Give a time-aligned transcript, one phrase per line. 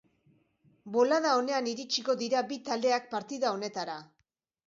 [0.95, 4.01] Bolada onean iritsiko dira bi taldeak partida honetara.